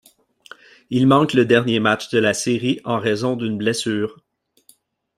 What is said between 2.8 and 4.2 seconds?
en raison d'une blessure.